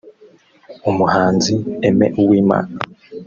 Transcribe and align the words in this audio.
Umuhanzi 0.89 1.53
Aime 1.87 2.07
Uwimana 2.21 2.71